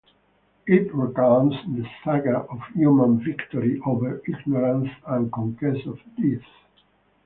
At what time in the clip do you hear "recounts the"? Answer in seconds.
0.95-1.85